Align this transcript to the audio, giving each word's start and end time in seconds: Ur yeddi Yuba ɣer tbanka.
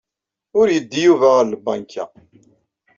Ur 0.59 0.67
yeddi 0.75 0.99
Yuba 1.07 1.27
ɣer 1.35 1.45
tbanka. 1.51 2.03